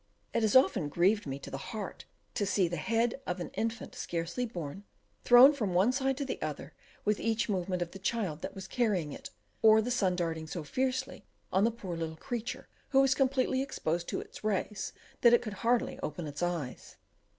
[0.33, 3.93] It has often grieved me to the heart to see the head of an infant
[3.93, 4.83] scarcely born,
[5.23, 6.73] thrown from one side to the other
[7.05, 9.29] with each movement of the child that was carrying it,
[9.61, 14.07] or the sun darting so fiercely on the poor little creature, who was completely exposed
[14.09, 14.91] to its rays,
[15.21, 16.95] that it could hardly open its eyes.